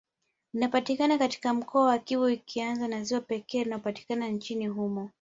[0.53, 5.09] Linapatikana katika mkoa wa Kivu likiwa ni ziwa pekee linalopatikana nchini humo